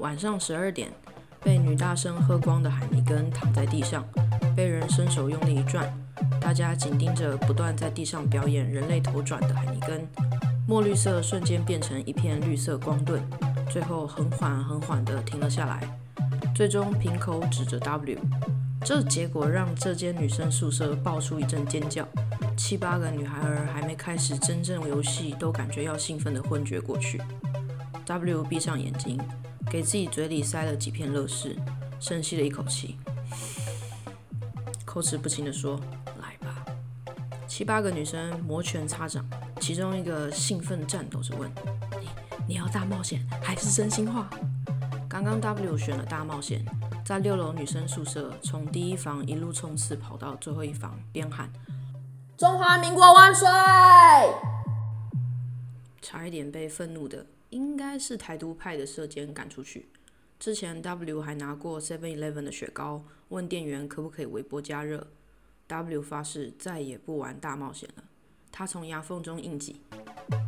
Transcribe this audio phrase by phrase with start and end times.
[0.00, 0.88] 晚上十二点，
[1.44, 4.02] 被女大生喝光的海尼根躺在地上，
[4.56, 5.92] 被人伸手用力一转，
[6.40, 10.08] 大家紧盯着不断在地上表演人类头转的海尼根，
[10.66, 13.22] 墨绿色瞬间变成一片绿色光盾，
[13.68, 15.86] 最后很缓很缓地停了下来，
[16.54, 18.18] 最终瓶口指着 W。
[18.82, 22.08] 这结果让这间女生宿舍爆出一阵尖叫，
[22.56, 27.20] 七八个女孩儿还没开始真正游戏，都感觉要兴奋的昏厥过去。
[28.06, 29.20] W 闭上眼睛，
[29.70, 31.56] 给自己嘴里塞了几片乐事，
[32.00, 32.98] 深吸了一口气，
[34.84, 35.80] 口齿不清的说
[36.20, 36.64] ：“来吧。”
[37.46, 39.24] 七八个女生摩拳擦掌，
[39.60, 41.48] 其中一个兴奋颤抖着问
[42.02, 42.08] ：“你
[42.48, 44.28] 你要大冒险还是真心话？”
[45.08, 46.64] 刚刚 W 选了大冒险。
[47.04, 51.50] 在六楼女生宿舍，从第一房一路冲刺跑到最后一房，边喊
[52.36, 53.48] “中华民国万岁”，
[56.02, 59.88] 差一点被愤怒的应该是台独派的社监赶出去。
[60.38, 65.06] 之前 W 还拿过 Seven Eleven 的雪糕，问店员可不可以微波加热。
[65.66, 68.04] W 发誓再也不玩大冒险了。
[68.50, 69.80] 他从牙缝中硬挤，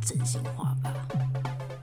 [0.05, 0.93] 真心话吧。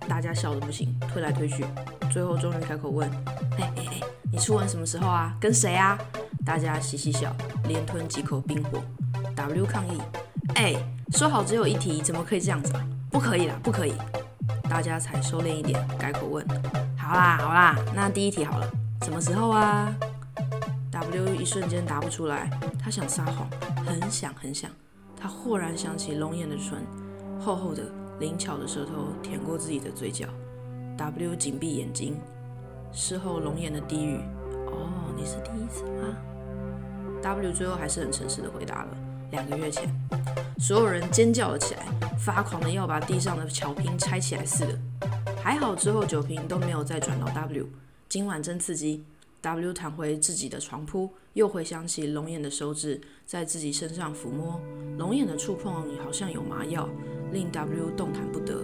[0.08, 1.64] 大家笑得不行，推来推去，
[2.12, 3.08] 最后终于开口问
[3.56, 4.00] ：“哎哎哎！”
[4.32, 5.36] 你初吻什么时候啊？
[5.40, 5.98] 跟谁啊？
[6.44, 8.82] 大家嘻嘻笑，连吞几口冰火。
[9.36, 10.00] W 抗议：
[10.56, 10.74] 哎，
[11.12, 12.72] 说好只有一题，怎么可以这样子？
[13.10, 13.94] 不可以啦，不可以！
[14.70, 16.46] 大家才收敛一点，改口问：
[16.96, 18.70] 好啦好啦，那第一题好了，
[19.02, 19.92] 什么时候啊
[20.92, 23.48] ？W 一瞬间答不出来，他想撒谎，
[23.84, 24.70] 很想很想。
[25.20, 26.86] 他豁然想起龙眼的唇，
[27.40, 27.82] 厚厚的、
[28.20, 30.28] 灵巧的舌头舔过自己的嘴角。
[30.96, 32.16] W 紧闭眼睛。
[32.92, 34.20] 事后龙眼的低语，
[34.68, 36.16] 哦，你是第一次吗
[37.20, 38.96] ？W 最后还是很诚实的回答了，
[39.30, 39.88] 两个月前。
[40.58, 41.86] 所有人尖叫了起来，
[42.18, 44.78] 发狂的要把地上的巧瓶拆起来似的。
[45.42, 47.66] 还好之后酒瓶都没有再转到 W。
[48.08, 49.04] 今晚真刺激。
[49.42, 54.60] W 躺回自己的床铺，又回想起龙眼的手指在自己身上抚摸，
[54.98, 55.72] 龙眼的触碰
[56.04, 56.86] 好像有麻药，
[57.32, 58.62] 令 W 动弹不得，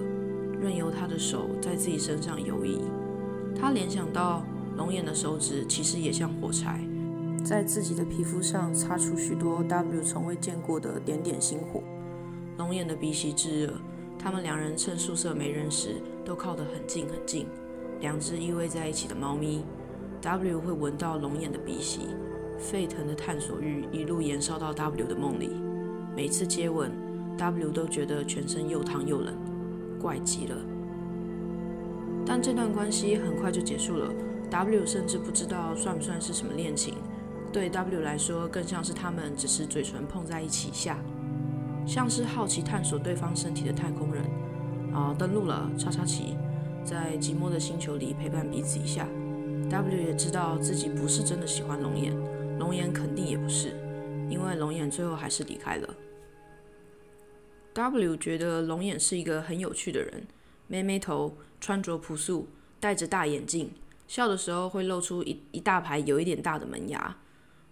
[0.61, 2.83] 任由他的手在自己身上游移。
[3.59, 4.45] 他联想到
[4.77, 6.79] 龙眼的手指其实也像火柴，
[7.47, 11.81] 在自己的皮肤上擦出许多 W 从未见过的点点星火。
[12.59, 13.75] 龙眼的鼻息炙热，
[14.19, 17.47] 他们两人趁宿舍没人时都靠得很近很近，
[18.01, 19.63] 两只依偎在一起的猫咪。
[20.23, 22.09] W 会闻到龙眼的鼻息，
[22.59, 25.51] 沸腾的探索欲一路延烧到 W 的梦里。
[26.17, 26.91] 每次接吻
[27.39, 29.33] ，W 都觉得全身又烫又冷，
[30.01, 30.57] 怪极了。
[32.27, 34.13] 但这段关系很快就结束了
[34.51, 36.95] ，W 甚至不知道算不算是什么恋情。
[37.57, 40.99] 对 W 来说，更像是他们只是嘴唇碰在一起下，
[41.87, 44.23] 像是好奇探索对方身体的太空人。
[44.93, 46.37] 啊，登陆了，叉叉旗，
[46.85, 49.09] 在寂寞的星球里陪伴彼此一下。
[49.71, 52.15] W 也知道自己不是真的喜欢龙眼，
[52.59, 53.69] 龙眼肯定也不是，
[54.29, 55.95] 因为龙眼最后还是离开了。
[57.73, 60.27] W 觉得龙眼是一个很有趣的人。
[60.67, 63.71] 妹妹头，穿着朴素，戴着大眼镜，
[64.07, 67.17] 笑的时候会露出一一大排有一点大的门牙，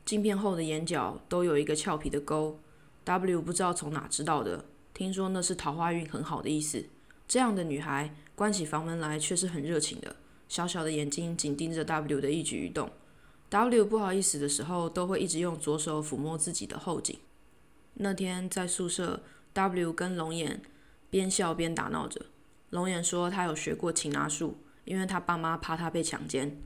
[0.05, 2.59] 镜片后的眼角都有一个俏皮的勾。
[3.05, 6.85] W 不知道从哪知道的，听说那是桃花运很好的意思。
[7.27, 10.17] 这样的女孩关起房门来却是很热情的，
[10.49, 12.91] 小小的眼睛紧盯着 W 的一举一动。
[13.51, 17.19] W 不好意思的时候，都会一直用左手抚摸自己的后颈。
[17.95, 19.23] 那天在宿舍
[19.53, 20.61] ，W 跟龙眼
[21.09, 22.27] 边笑边打闹着。
[22.71, 26.61] 龙眼说他有学过擒拿术，因为他爸妈怕他被强奸。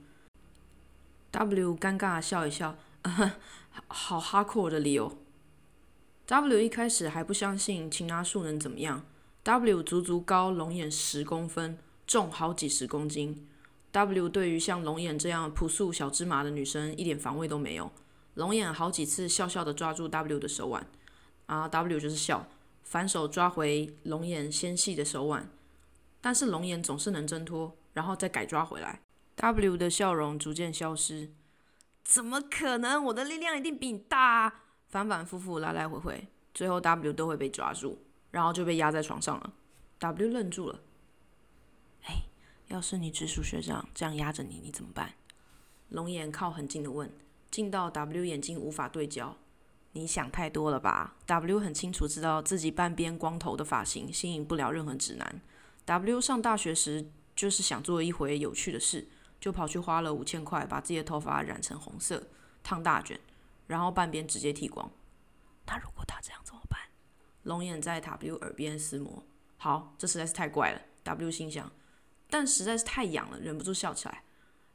[1.31, 2.79] W 尴尬笑一笑，
[3.89, 5.19] 好哈阔的理由。
[6.27, 9.05] W 一开始还不相信擒拿术能怎么样。
[9.45, 13.49] W 足足高龙眼十公分，重好几十公斤。
[13.93, 17.91] W 对于像龙眼这样朴素小芝麻的女生一点防卫都没有。
[18.35, 20.87] 龙眼好几次笑笑的抓住 W 的手腕，
[21.47, 22.47] 啊，W 就是笑，
[22.85, 25.49] 反手抓回龙眼纤细的手腕。
[26.21, 29.01] 但是龙眼总是能挣脱，然后再改抓回来。
[29.37, 31.31] W 的笑容逐渐消失。
[32.09, 33.05] 怎么可能？
[33.05, 34.65] 我的力量一定比你大啊！
[34.89, 37.99] 反反复复，来来回回，最后 W 都会被抓住，
[38.31, 39.53] 然后就被压在床上了。
[39.99, 40.81] W 愣住了。
[42.05, 42.23] 哎，
[42.69, 45.13] 要是你直属学长这样压着你，你怎么办？
[45.91, 47.13] 龙眼靠很近的问，
[47.51, 49.37] 近到 W 眼睛无法对焦。
[49.93, 55.43] 你想太多了吧？W 很清楚知道自己半边光头的发型吸引不了任何直男。
[55.85, 59.09] W 上大学时就是想做一回有趣的事，
[59.41, 62.29] 就跑去花了五千块把自己的头发染成红色，
[62.63, 63.19] 烫大卷，
[63.67, 64.91] 然后半边直接剃光。
[65.67, 66.81] 那如果他这样怎么办？
[67.43, 69.23] 龙眼在 W 耳边撕磨。
[69.57, 70.81] 好，这实在是太怪了。
[71.05, 71.71] W 心想，
[72.29, 74.23] 但实在是太痒了，忍不住笑起来。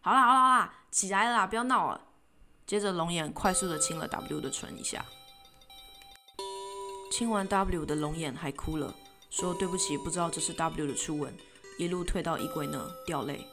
[0.01, 2.01] 好啦好啦好啦，起来了啦，不要闹了。
[2.65, 5.05] 接着龙眼快速的亲了 W 的唇一下，
[7.11, 8.95] 亲完 W 的龙眼还哭了，
[9.29, 11.35] 说对不起，不知道这是 W 的初吻，
[11.77, 13.45] 一路退到衣柜那掉泪。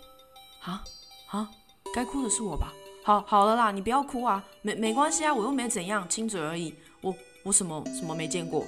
[0.63, 0.83] 啊
[1.31, 1.49] 啊，
[1.95, 2.73] 该哭的是我吧？
[3.05, 6.75] 好好了啦，你不要哭啊，没没关系啊，我又没怎样，亲嘴而已。
[7.01, 8.67] 我我什么什么没见过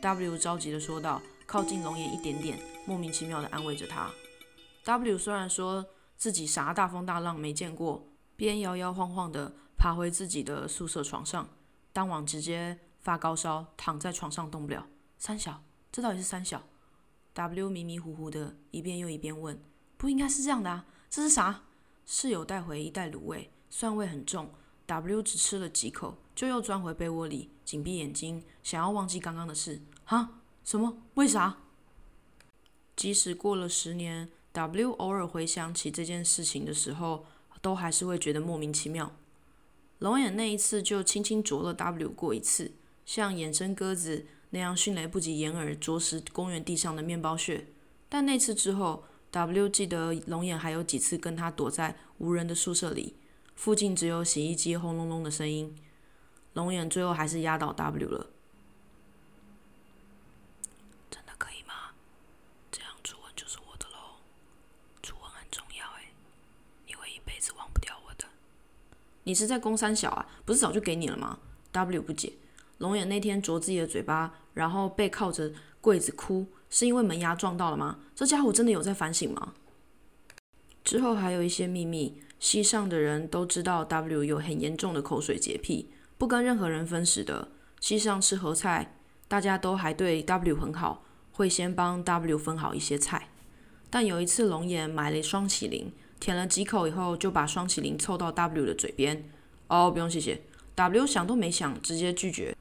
[0.00, 4.10] ？W 着急的说道，靠近龙岩一点点，莫名其妙的安慰着他。
[4.84, 8.04] W 虽然说自己啥大风大浪没见过，
[8.36, 11.48] 边摇摇晃晃的爬回自己的宿舍床上，
[11.92, 14.86] 当晚直接发高烧，躺在床上动不了。
[15.18, 15.62] 三小，
[15.92, 16.62] 这到底是三小
[17.34, 19.62] ？W 迷迷糊糊的，一遍又一遍问，
[19.96, 21.62] 不应该是这样的啊，这是啥？
[22.04, 23.50] 室友带回一袋卤味。
[23.70, 24.50] 蒜味很重
[24.86, 29.80] ，W 只吃了几口，就又钻回被窝里，紧闭眼睛，想要忘记刚刚的事。
[30.04, 30.40] 哈？
[30.64, 30.98] 什么？
[31.14, 31.58] 为啥？
[32.94, 37.24] 即使过了十年，W 偶尔回想起这件事情的时候，
[37.62, 39.12] 都还是会觉得莫名其妙。
[39.98, 42.72] 龙眼那一次就轻轻啄了 W 过一次，
[43.06, 47.68] 像野生鸽子那样迅雷不及掩耳啄食公园地上的面包屑。
[48.08, 53.16] 但那次之后，W 记得龙眼还有几次跟他躲在无人的宿舍里。
[53.56, 55.76] 附近只有洗衣机轰隆隆的声音，
[56.54, 58.26] 龙眼最后还是压倒 W 了。
[61.10, 61.92] 真的可以吗？
[62.70, 64.20] 这样初吻就是我的喽。
[65.02, 66.12] 初吻很重要哎，
[66.86, 68.26] 你会一辈子忘不掉我的。
[69.24, 70.26] 你是在攻三小啊？
[70.44, 71.38] 不是早就给你了吗
[71.72, 72.32] ？W 不解。
[72.78, 77.98] 龙眼那天啄自己的嘴巴，然后背靠着柜子哭，是因为门牙撞到了吗？
[78.14, 79.52] 这家伙真的有在反省吗？
[80.82, 82.20] 之后还有一些秘密。
[82.40, 87.48] 西上的人都知道 W 有很严重的口水洁癖，不跟任何人分食的。
[87.78, 88.96] 西上吃盒菜，
[89.28, 93.28] 大家都还对 W 很好，会先帮 W 分好一些菜。
[93.90, 99.30] 但有一次龙眼买了双麒麟，舔了几口以后，就把双麒麟凑到 W 的嘴边。
[99.68, 100.40] 哦，不用谢谢。
[100.74, 102.56] W 想都没想，直接拒绝，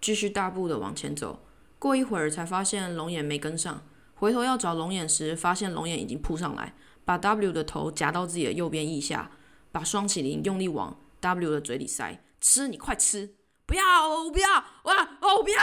[0.00, 1.40] 继续大步的往前走。
[1.82, 3.82] 过一会儿才发现龙眼没跟上，
[4.14, 6.74] 回头要找龙眼时，发现龙眼已经扑上来。
[7.04, 9.32] 把 W 的头夹到自己的右边腋下，
[9.72, 13.34] 把双麒麟用力往 W 的嘴里塞，吃你快吃！
[13.66, 15.56] 不要，我不要，我我不要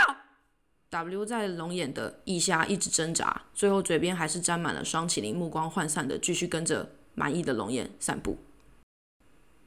[0.90, 8.38] ！W 在龙眼的腋下一直挣扎，最后嘴边还是沾满了双麒麟，目光涣散的继续跟着满意的龙眼散步。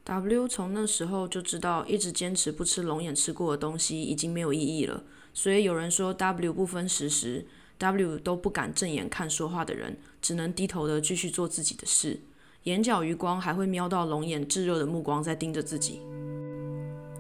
[0.05, 5.03] W 从那时候就知道，一直坚持不吃龙眼吃过的东西已经没有意义了，
[5.33, 7.47] 所以有人说 W 不分时时。
[7.79, 12.21] W 都不敢正眼看说话的人，只能低头的继续做自己的事，
[12.63, 16.01] 眼角余光还会瞄到龙眼炙热的目光在盯着自己。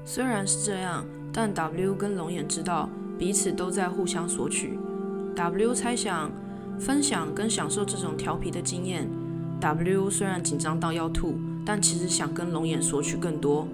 [0.05, 2.89] 虽然是这样，但 W 跟龙眼知道
[3.19, 4.79] 彼此都在互相索取。
[5.35, 6.31] W 猜想
[6.79, 9.11] 分享跟享受这种调皮的经验。
[9.59, 11.35] W 虽然紧张到要吐，
[11.67, 13.67] 但其实想跟龙眼索取更多，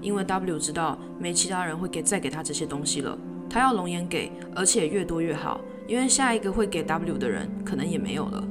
[0.00, 3.18] 因为 W 知道没其他人会给再给他这些东西了，
[3.50, 5.60] 他要龙眼给，而且越多越好。
[5.88, 8.46] 因为下一个会给 W 的人可能也没有了。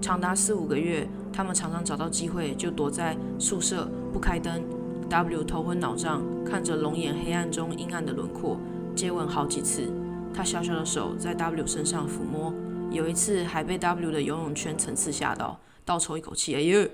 [0.00, 4.64] 长达四五个月，他们常常找到机会就躲在宿舍不开灯。
[5.10, 8.58] W 头昏脑胀，看着龙眼黑暗中阴暗的轮廓，
[8.94, 9.92] 接吻好几次。
[10.32, 12.52] 他小小的手在 W 身上抚摸，
[12.90, 16.88] 有一次还被 W 的游泳圈层次吓到，倒抽一口气，哎呦，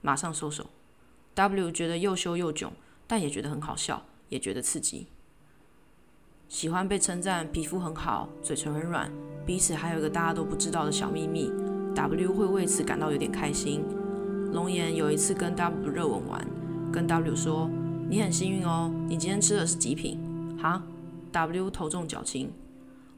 [0.00, 0.66] 马上收手。
[1.34, 2.72] W 觉得又羞又囧，
[3.06, 5.08] 但也觉得很好笑，也觉得刺激。
[6.50, 9.08] 喜欢被称赞，皮肤很好，嘴唇很软，
[9.46, 11.48] 彼此还有一个大家都不知道的小秘密。
[11.94, 13.84] W 会为此感到有点开心。
[14.52, 16.44] 龙岩有一次跟 W 热吻完，
[16.92, 17.70] 跟 W 说
[18.10, 20.18] ：“你很幸运哦，你今天吃的是极品。”
[20.60, 20.82] 哈
[21.30, 22.52] ，W 头重脚轻。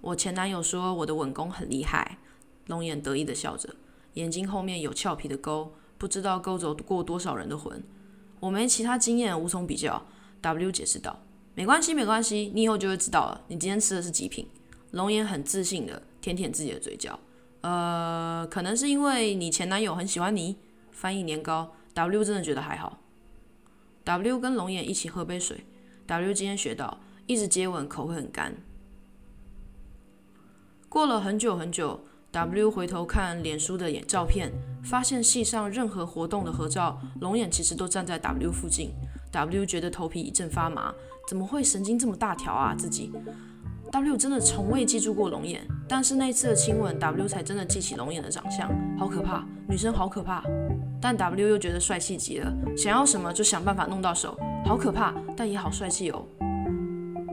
[0.02, 2.18] 我前男友说我的吻功很厉害。
[2.66, 3.74] 龙岩得意的笑着，
[4.12, 7.82] 眼睛后面有俏皮的勾，不知道勾走过多少人的魂。
[8.40, 10.02] 我没其他经验，无从比较。
[10.42, 11.18] W 解释道。
[11.54, 13.40] 没关系，没关系，你以后就会知道了。
[13.48, 14.46] 你今天吃的是极品。
[14.92, 17.18] 龙眼很自信的舔舔自己的嘴角。
[17.60, 20.56] 呃，可能是因为你前男友很喜欢你。
[20.90, 22.98] 翻译年糕，W 真的觉得还好。
[24.04, 25.64] W 跟龙眼一起喝杯水。
[26.06, 28.54] W 今天学到，一直接吻口会很干。
[30.88, 34.52] 过了很久很久，W 回头看脸书的眼照片，
[34.84, 38.90] 发现系上任何活动的合照，龙眼其实都站在 W 附近。
[39.30, 40.94] W 觉得头皮一阵发麻。
[41.28, 42.74] 怎么会神经这么大条啊？
[42.76, 43.12] 自己
[43.90, 50.42] W 真的从未记住过龙眼，但是那次的亲吻，W 才真的记起龙眼的长相，好可怕，女生好可怕。
[51.00, 56.24] 但 W 又觉得帅气极了，想要什么就想办法弄到手，好可怕，但也好帅气哦。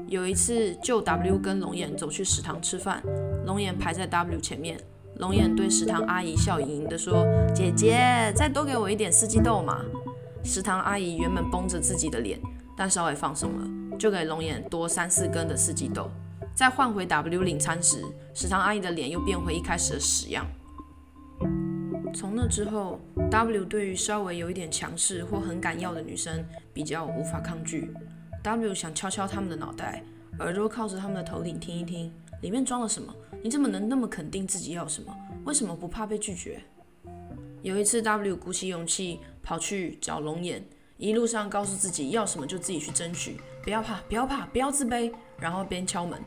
[0.08, 3.02] 有一次，就 W 跟龙眼走去食堂吃饭，
[3.46, 4.78] 龙眼排在 W 前面，
[5.20, 9.86] 龙眼对食堂阿姨笑盈盈地说：“姐姐，再多给我一点四季豆嘛。”
[10.44, 12.40] 食堂阿姨原本绷着自己的脸，
[12.76, 13.68] 但稍微放松了，
[14.00, 16.10] 就给龙眼多三四根的四季豆。
[16.56, 18.02] 再换回 W 领餐时，
[18.34, 20.48] 食堂阿姨的脸又变回一开始的屎样。
[22.14, 27.92] 从那之后，W 对于稍微有一点强势或很敢要的女生比较无法抗拒。
[28.42, 30.04] W 想敲敲他们的脑袋，
[30.40, 33.14] 耳朵靠着他们的头顶听一听，里面装了什么？
[33.44, 35.16] 你怎么能那么肯定自己要什么？
[35.46, 36.62] 为什么不怕被拒绝？
[37.62, 40.64] 有一次，W 鼓起勇气跑去找龙眼，
[40.98, 43.38] 一路上告诉自己要什么就自己去争取，
[43.70, 45.14] 不要怕，不要怕，不要自卑。
[45.38, 46.20] 然后边敲门，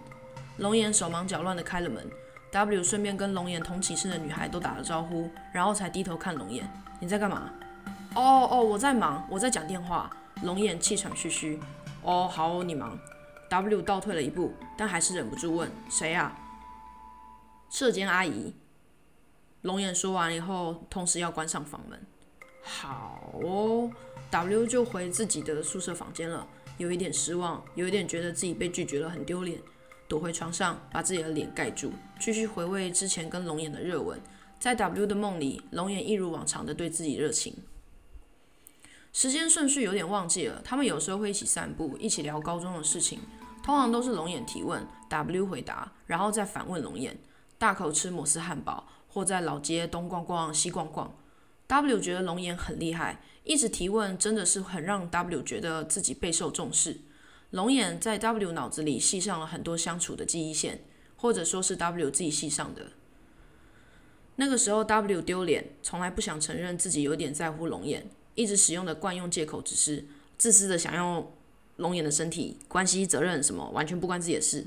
[0.59, 2.09] 龙眼手忙脚乱地开了门。
[2.53, 6.71] W 顺便跟龙眼同寝室的女孩都打了招呼，然后才低头看龙眼
[7.03, 7.51] ：“你在干嘛
[8.15, 10.09] ？”“哦哦，我在忙，我在讲电话。”
[10.45, 11.59] 龙眼气喘吁吁。
[12.03, 12.97] “哦，好，你忙。
[13.49, 16.39] ”W 倒退了一步，但还是忍不住问：“谁啊
[17.69, 18.55] ？”“射监阿姨。”
[19.63, 22.01] 龙眼说完以后，同时要关上房门。
[22.63, 23.91] 好哦
[24.31, 26.47] ，W 就回自己的宿舍房间了，
[26.83, 29.61] 有一点失望，有一点觉得自己被拒绝了，很丢脸。
[30.09, 34.21] 躲回床上，把自己的脸盖住，继续回味之前跟龙眼的热吻。
[34.59, 37.55] 在 W 的梦里，龙眼一如往常的对自己热情。
[39.13, 43.21] 时间顺序有点忘记了，他们有时候会一起散步，一起聊高中的事情。
[43.63, 47.17] 通常都是龙眼提问，W 回答，然后再反问龙眼。
[47.59, 51.15] 大口吃摩斯汉堡，或在老街东逛逛西逛逛。
[51.73, 56.99] W 觉得龙眼很厉害，一直提问真的是很让 W 觉得自己备受重视。
[57.49, 60.85] 龙眼在 W 脑子里系上了很多相处的记忆线，
[61.17, 62.89] 或者说是 W 自己系上的。
[64.37, 70.05] 那个时候 W 丢脸，从来不想承认自己有点在乎龙眼，一直使用的惯用借口只是
[70.37, 71.33] 自私的想用
[71.77, 74.67] 龙眼的身体、关系、责任什么，完全不关自己的事。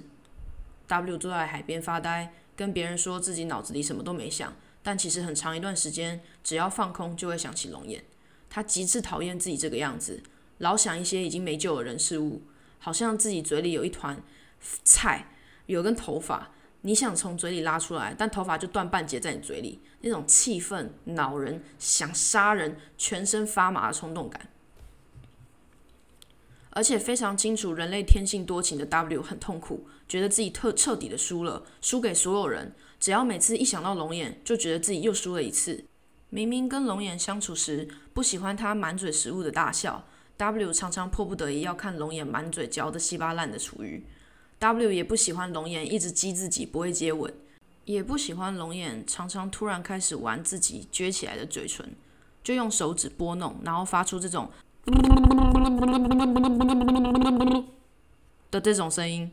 [0.87, 4.51] W 坐在海边发呆，跟别人说自己脑子里什么都没想，
[4.85, 8.03] 但其实很长一段时间，只要放空就会想起龙眼。
[8.51, 10.21] 他极致讨厌自己这个样子，
[10.59, 12.43] 老想一些已经没救的人事物。
[12.77, 14.21] 好像自己嘴里有一团
[14.83, 15.31] 菜，
[15.65, 16.51] 有根头发，
[16.81, 24.49] 你想从嘴里拉出来，但头发就断半截在你嘴里，那种气愤、恼人、想杀人、全身发麻的冲动感，
[26.69, 32.75] 而且非常清楚人类天性多情的 W 很痛苦，觉得自己特彻底的输了，输给所有人。
[33.05, 35.85] 只要每次一想到龙眼，就觉得自己又输了一次。
[36.31, 40.03] 明明跟龙眼相处时，不喜欢他满嘴食物的大笑。
[40.37, 44.03] W 常常迫不得已要看龙眼满嘴嚼得稀巴烂的厨余
[44.57, 47.31] ，W 也不喜欢龙眼一直激自己不会接吻，
[47.83, 51.93] 也不喜欢龙眼常常突然开始玩自己撅起来的嘴唇，
[52.43, 54.49] 就用手指拨弄，然后发出这种
[58.49, 59.31] 的这种声音，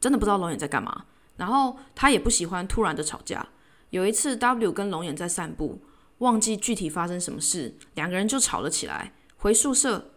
[0.00, 1.04] 真的不知道龙眼在干嘛。
[1.36, 3.46] 然后他也不喜欢突然的吵架。
[3.90, 5.82] 有一次 W 跟龙眼在散步，
[6.18, 9.12] 忘记具体发生什么事，两个人就吵了起来。
[9.36, 10.10] 回宿舍。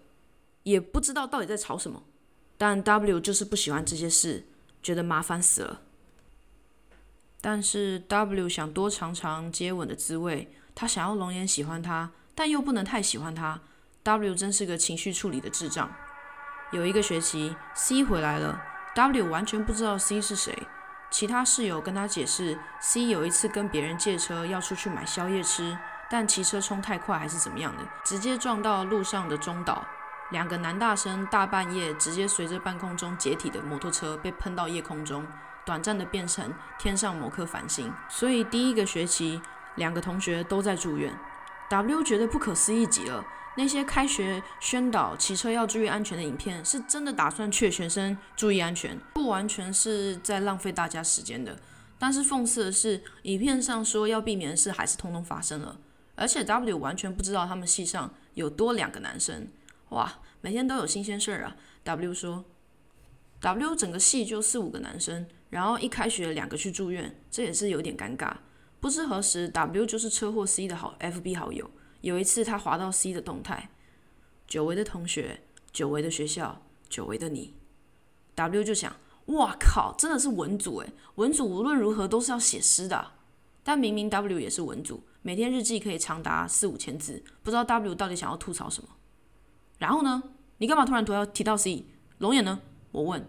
[0.64, 2.04] 也不知道到底在吵什么，
[2.58, 4.48] 但 W 就是不喜欢这些事，
[4.84, 5.80] 觉得麻烦死了。
[7.40, 13.62] 但是 W 想多尝尝接吻的滋味，他想要龙眼喜欢他，但又不能太喜欢他。
[14.04, 15.90] W 真是个情绪处理的智障。
[16.74, 18.62] 有一个学期，C 回来了
[18.94, 20.54] ，W 完全不知道 C 是谁。
[21.10, 25.78] 其他室友跟他解释，C 有一次跟别人借车要出去买宵夜吃，
[26.10, 29.86] 但骑车冲太快还是怎么样的，直接撞到路上的中岛。
[30.32, 35.26] 两个男大生大半夜直接随着半空中解体的摩托车被喷到夜空中，
[35.66, 37.94] 短暂的变成天上某颗繁星。
[38.10, 39.42] 所以第一个学期，
[39.76, 41.18] 两个同学都在住院。
[41.70, 43.24] W 觉得不可思议极了，
[43.58, 51.58] 那些开学宣导骑车要注意安全的影片，是真的打算劝学生注意安全，不完全是在浪费大家时间的。
[51.98, 55.80] 但是讽刺的是，影片上说要避免的事还是通通发生了，
[56.14, 59.48] 而且 W 完全不知道他们系上有多两个男生。
[59.90, 62.46] 哇，每天都有新鲜事儿啊！W 说
[63.42, 68.32] ，W 整个系就四五个男生，然后一开学两个去住院，这也是有点尴尬。
[68.80, 71.72] 不知何时，W 就是车祸 C 的好 FB 好友。
[72.02, 73.70] 有一次他滑到 C 的动态，
[74.48, 77.54] 久违的同学，久违的学校，久违的你
[78.36, 78.96] ，W 就想，
[79.28, 83.12] 哇靠，真的是文组诶，文组无论如何都是要写诗的。
[83.64, 88.90] 但明明 W 也是文组，每天日记可以长达四五千字，不知道 W 到底想要吐槽什么。
[89.80, 90.24] 然后呢？
[90.60, 91.86] 你干嘛突然提到提到 C
[92.20, 92.62] 龙眼呢？
[92.92, 93.28] 我问。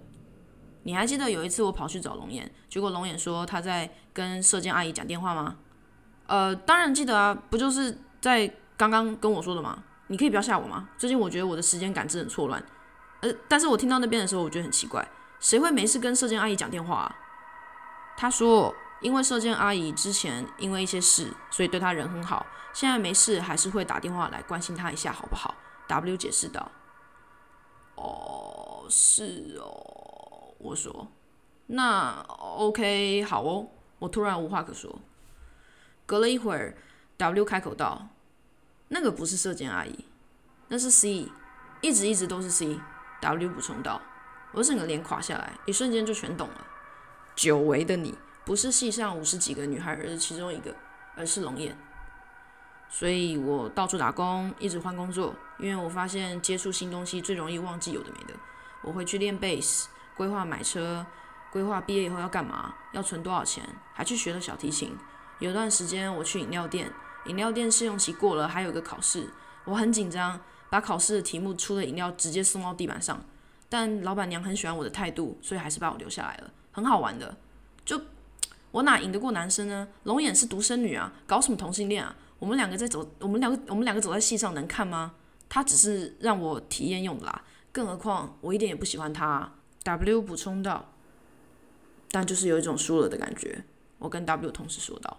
[0.85, 5.59] 你还记得有一次我跑去找龙眼，结果龙眼说他在跟射箭阿姨讲电话吗？
[6.29, 9.83] 呃，当然记得啊，不就是在刚刚跟我说的吗？
[10.09, 10.89] 你可以不要吓我吗？
[10.97, 12.63] 最近我觉得我的时间感知很错乱。
[13.21, 15.07] 呃，但是我听到那边的时候，我觉得很奇怪，
[15.41, 17.17] 谁会没事跟射箭阿姨讲电话啊？
[18.17, 25.55] 他说因为射箭阿姨之前因为一些事，所以对他人很好，现在没事还是会打电话来关心他一下，好不好
[25.87, 26.71] ？W 解释道。
[27.97, 31.09] 哦，是哦，我说，
[31.67, 33.69] 那 OK，好哦。
[33.99, 35.01] 我突然无话可说。
[36.07, 36.77] 隔了一会儿
[37.19, 38.09] ，W 开口道
[38.89, 40.05] ：“那个不是射箭阿姨，
[40.69, 41.29] 那是 C，
[41.81, 42.81] 一直一直都是 C。
[43.21, 44.01] ”W 补充道。
[44.53, 46.67] 我整个脸垮下来，一瞬间就全懂了。
[47.35, 50.75] 久违的你，不是系上五十几个女孩儿的其中一个，
[51.17, 51.77] 而是龙眼。
[52.89, 58.35] 所以我到处打工，一直换工作，因为我发现接触新东西最容易忘记有的没的。
[58.81, 61.05] 我会去练贝斯，规划买车，
[61.53, 64.97] 规划毕业以后要干嘛，要存多少钱，还去学了小提琴。
[65.41, 66.91] 有段时间我去饮料店，
[67.29, 69.29] 饮料店试用期过了，还有个考试，
[69.65, 73.25] 我很紧张，把考试的题目出的饮料直接送到地板上。
[73.69, 76.51] 但老板娘很喜欢我的态度，所以还是把我留下来了。
[76.73, 77.37] 很好玩的，
[77.85, 78.01] 就
[78.71, 79.87] 我哪赢得过男生呢？
[80.05, 82.17] 龙眼是独生女啊，搞什么同性恋啊？
[82.39, 85.15] 我们两个在走，我们两个我们两个走在戏上能看吗？
[85.51, 87.43] 他只是让我体验用的啦。
[87.73, 89.53] 更何况我一点也不喜欢他。
[89.83, 90.93] W 补充道，
[92.11, 93.65] 但就是有一种输了的感觉。
[93.99, 95.19] 我跟 W 同时说道。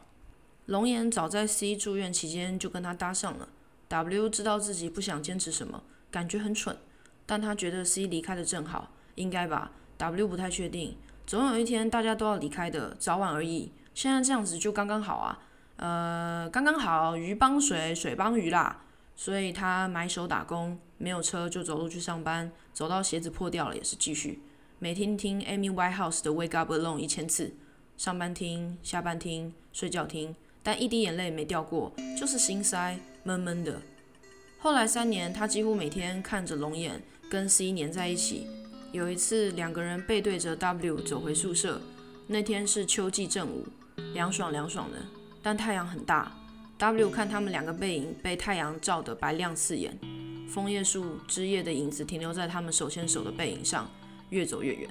[0.70, 3.50] 龙岩早在 C 住院期间就跟他搭上了。
[3.88, 6.78] W 知道自己不想坚持什么，感觉很蠢。
[7.26, 10.96] 但他觉得 C 离开的正好，应该吧？W 不太确定，
[11.26, 13.72] 总有一天大家都要离开的，早晚而已。
[13.96, 15.40] 现在这样子就刚刚好啊，
[15.78, 18.84] 呃，刚刚好，鱼帮水，水帮鱼啦。
[19.16, 24.44] 所以他买手打工，没有车就走路去上班，走到鞋子破掉了也是继续。
[24.78, 27.56] 每天听 Amy Whitehouse 的 Wake Up Alone 一千次，
[27.98, 33.82] 上班听，下班听，睡觉听，但一滴眼泪没掉过，就是心塞，闷闷的。
[34.60, 37.02] 后来三年，他几乎每天看着龙眼。
[37.30, 38.48] 跟 C 粘在一起。
[38.92, 41.80] 有一次，两个人背对着 W 走回宿舍。
[42.26, 43.68] 那天是秋季正午，
[44.16, 44.98] 凉爽凉爽的，
[45.44, 46.32] 但太阳很大。
[46.80, 49.96] W 看他们两个背影被太阳照得白亮刺眼，
[50.50, 53.88] 枫叶树枝叶的影子停留在他们手牵手的背影上，
[54.32, 54.90] 越走越远。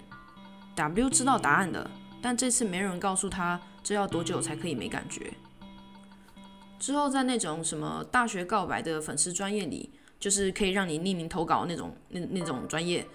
[0.76, 1.90] W 知道答案的，
[2.22, 5.32] 但这次没人告诉他这要多久才可以没感觉。
[6.78, 9.92] 之后在那种什么大学告白的粉丝专业里。
[10.20, 13.06] 就是可以让你匿名投稿那种那那种专业，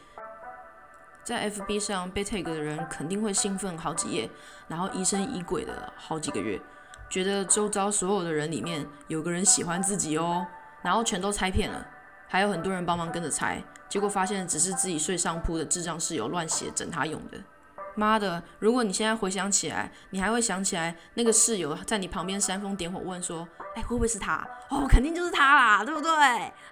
[1.22, 4.30] 在 FB 上被 tag 的人肯定会兴奋好几夜，
[4.70, 6.62] 然后疑神疑鬼的好几个月，
[7.10, 10.48] 觉得周遭所有的人里面有个人喜欢自己哦，
[10.82, 11.86] 然后全都猜骗了，
[12.30, 17.38] 还有很多人帮忙跟着猜，结果发现只是自己睡上铺的智障室友乱写整他用的。
[17.96, 18.44] 妈的！
[18.60, 24.48] 如果你现在回想起来，你还会想起来那个室友在你旁边煽风点火问说：“哎，会不会是他？
[24.70, 26.12] 哦，肯定就是他啦，对不对？”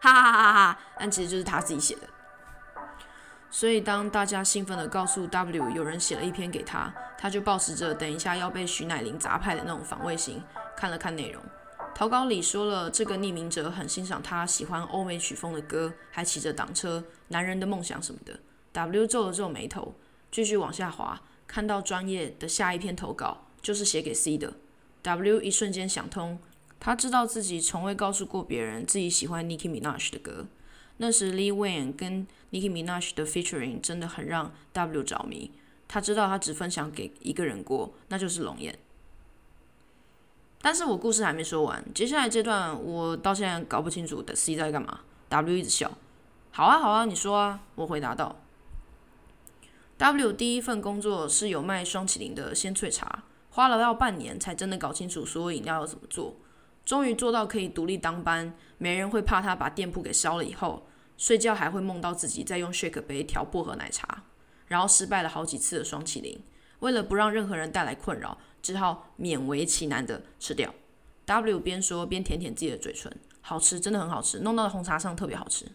[0.02, 0.80] 哈哈哈哈哈！
[0.98, 2.02] 但其实就是他自己写的。
[3.50, 10.42] 所以当大家兴奋地告诉 W 有人写了一篇给他，他就抱持着等一下要被徐乃麟砸派的那种防卫心，
[10.76, 11.44] 看了看内容。
[11.94, 18.40] 投稿里说了这个匿名者很欣赏他，喜欢欧美曲风的歌，还骑着挡车，男人的梦想什么的。
[18.72, 19.94] W 皱了皱眉头。
[20.32, 24.54] 继续往下滑，看到专业的下一篇投稿就是写给 C 的。
[25.04, 26.39] W 一瞬间想通，
[26.80, 30.48] 他知道自己从未告诉过别人自己喜欢 Nicki Minaj 的歌。
[30.98, 35.52] 那时 Lee Wayne 跟 Nicki Minaj 的 featuring 真的很让 W 着迷。
[35.88, 38.78] 他知道他只分享给一个人过，那就是龙眼。
[40.62, 45.02] 但是我故事还没说完，接下来这段我到现在搞不清楚的 C 在干嘛。
[45.28, 45.91] W 一直笑。
[46.52, 47.62] 好啊，好啊，你说啊。
[47.76, 48.39] 我回答道。
[50.02, 56.36] W 第一份工作是有卖双麒麟的鲜萃茶，花了要半年才真的搞清楚所有饮料要怎么做，
[56.84, 60.88] 终于做到可以独立当班，没人会怕他把店铺给烧了以后，
[61.20, 64.24] 睡觉还会梦到自己在用 shake 杯调薄荷奶茶，
[64.66, 66.42] 然后失败了好几次的双麒麟，
[66.80, 70.74] 为了不让任何人带来困扰，只好勉为其难的吃掉。
[71.26, 75.68] W 边说边舔舔自己的嘴唇，好吃，真的很好吃，弄到红茶上特别好吃。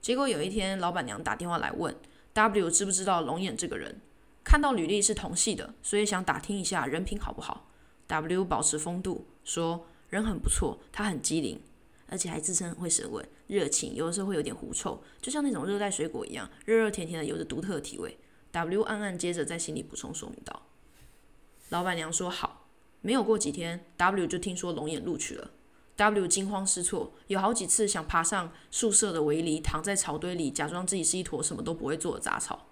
[0.00, 1.94] 结果有一天，老板娘打电话来问。
[2.38, 4.00] W 知不知道龙眼这个人？
[4.44, 7.68] 看到履历是同系的，所以想打听一下人品好不好。
[8.06, 11.60] W 保持风度，说人很不错，他很机灵，
[12.06, 18.16] 而且还自称会舌吻，热情，有的时候会有点狐臭，就像那种热带水果一样，热热甜甜的，有着独特的体味。
[18.52, 20.62] W 暗暗接着在心里补充说明道
[21.70, 22.68] ：“老板娘说好。”
[23.02, 25.50] 没有过几天，W 就听说龙眼录取了。
[25.98, 32.68] W 惊慌失措，有好几次想爬上宿舍的围篱，躺在草堆里，假装自己是一坨什么都不会做的杂草。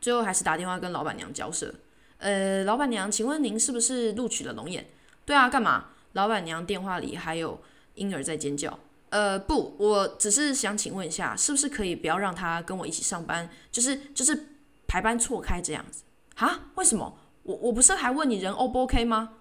[0.00, 1.72] 最后还是打电话跟老板娘交涉。
[2.18, 4.90] 呃，老板娘，请问您是不是录取了龙眼？
[5.24, 5.90] 对啊，干嘛？
[6.14, 7.60] 老板娘电话里还有
[7.94, 8.76] 婴儿在尖叫。
[9.10, 13.48] 呃，不，我只是想请问一下，是不是可以不要让他跟我一起上班？
[13.70, 14.46] 就是就是
[14.88, 16.02] 排班错开这样子。
[16.34, 16.70] 啊？
[16.74, 17.18] 为什么？
[17.44, 19.34] 我我不是还问你人 O 不 OK 吗？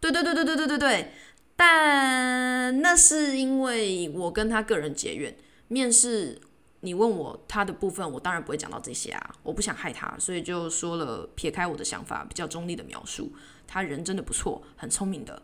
[0.00, 1.12] 对对对对对对对对。
[1.56, 5.36] 但那是因为我跟他个人结怨，
[5.68, 6.40] 面试
[6.80, 13.32] 你问我他的部分，我当然不会讲到这些啊，我不想害他，所以就说了撇开我的想法，比较中立的描述。
[13.66, 15.42] 他人真的不错，很聪明的。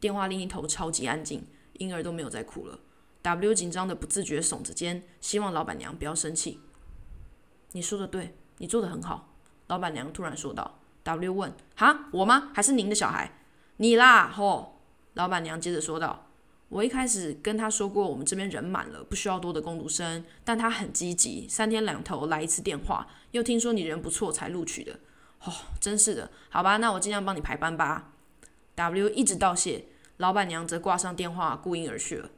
[0.00, 2.80] 电话另一头超级安静，婴儿都没有再哭了。
[3.22, 6.58] W 紧张的不自觉耸着肩，希望老板娘不要生气。
[7.70, 9.34] 你说的对，你做的很好。
[9.68, 10.80] 老板娘突然说道。
[11.04, 12.50] W 问：哈，我吗？
[12.52, 13.38] 还是您的小孩？
[13.76, 14.71] 你啦，吼。
[15.14, 16.26] 老板娘接着说道：
[16.68, 24.98] 我一开始跟他说过，我们这边人满了，不需要多的工读生，但他很积极，三天两头来一次电话，又听说你人不错才录取的。
[25.44, 28.12] 哦，真是的，好吧，那我尽量帮你排班吧。
[28.74, 29.84] W 一直道谢，
[30.16, 32.30] 老板娘则挂上电话，顾婴而去了。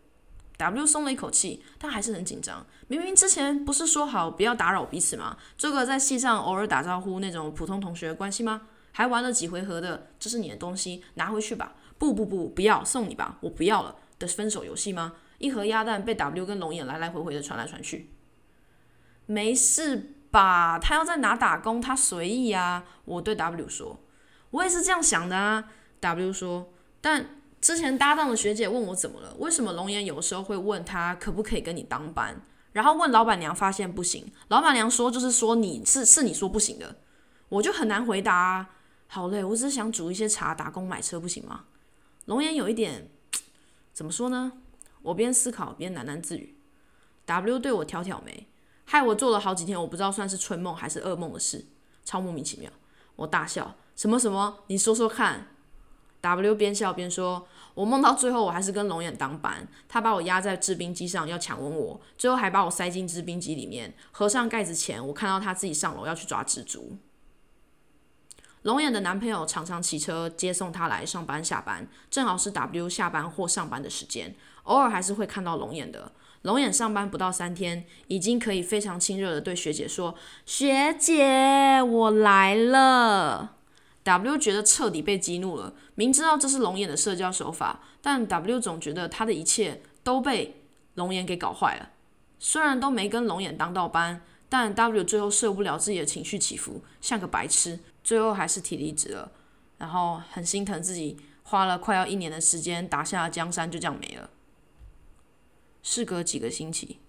[0.56, 2.66] W 松了一口气，但还是很紧张。
[2.88, 5.36] 明明之前不是说好不要打扰彼此吗？
[5.58, 8.62] 做个在戏上偶尔打招呼那种普通同学关系吗？
[8.92, 11.74] 还玩了几回合的，这是你的东西，拿回去吧。
[11.98, 15.14] 不不不，不要送你吧，我不要了的分手游戏吗？
[15.38, 18.10] 一盒鸭蛋被 W 跟龙眼来来回回的传来传去。
[19.26, 20.78] 没事吧？
[20.78, 21.80] 他要在哪打工？
[21.80, 22.84] 他随意啊。
[23.04, 24.00] 我对 W 说，
[24.50, 25.64] 我也是这样想的啊。
[26.00, 27.26] W 说，但。
[27.60, 29.34] 之前搭档的学姐问我怎么了？
[29.38, 32.38] 为什么龙岩有时候会问他可不可以跟你当班？
[32.72, 34.30] 然后问老板娘，发现不行。
[34.48, 36.96] 老板娘说就是说你是是你说不行的，
[37.48, 38.36] 我就很难回答。
[38.36, 38.68] 啊。
[39.06, 41.64] 好累，我只是想煮一些茶，打工买车，不行吗？
[42.26, 43.10] 龙岩有一点
[43.92, 44.52] 怎么说呢？
[45.02, 46.56] 我边思考边喃喃自语。
[47.26, 48.46] W 对我挑挑眉，
[48.84, 51.66] 害我做了好几天我不知道算是春梦还是噩梦的事，
[52.04, 52.70] 超莫名其妙。
[53.16, 54.60] 我大笑，什么什么？
[54.68, 55.48] 你说说看。
[56.20, 59.68] W 边笑边说：“我梦到最后，我还是跟龙眼当班。
[59.86, 63.94] 他把我压在制冰机上，要强吻我，最后还把我塞进制冰机里面。
[64.10, 66.96] 合上盖子前，我看到他自己上楼要去抓蜘蛛。
[68.64, 76.12] 龙眼的男朋友常常骑车接送她来上班下班，正好是 W 下班或上班的时间，偶尔还是会看到龙眼的。
[76.42, 80.14] 龙眼上班不到三天，已经可以非常亲热的对学姐说
[80.46, 83.56] ：‘学姐，我来了。’”
[84.02, 90.62] W 觉得彻底被激怒了，明知道这是龙眼的社交手法，但 W 总觉得他的一切都被
[90.94, 91.90] 龙眼给搞坏了。
[92.38, 99.32] 虽然都没跟龙眼当到班，但 W 最后受不了自己的情绪起伏，像个白痴，最后还是提离职了。
[99.78, 104.30] 然后很心疼自己花了快要一年的时间打下江山，就这样没了。
[105.82, 107.00] 事隔几个星期，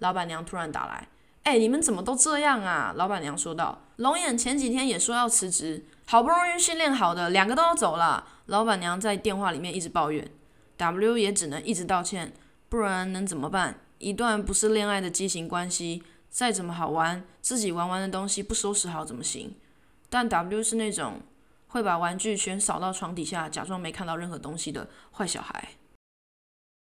[0.00, 1.08] 老板娘突然打来
[1.44, 10.30] ：“哎，你们怎么都这样啊？”老板娘说道：“龙眼前几天也说要辞职。”好不容易训练好的两个都要走了，老板娘在电话里面一直抱怨
[10.76, 12.34] ，W 也只能一直道歉，
[12.68, 13.80] 不然能怎么办？
[13.98, 19.54] 一段不是恋爱的畸形关系，再怎么好玩，自己玩完的东西不收拾好怎么行？
[20.14, 21.20] 但 W 是那种
[21.66, 25.70] 会把玩具全扫到床底下，假装没看到任何东西的坏小孩。